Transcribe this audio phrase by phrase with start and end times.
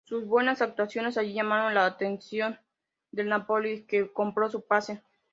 [0.03, 2.57] Sus buenas actuaciones allí llamaron la atención
[3.11, 5.03] del Nápoli, que compró su pase.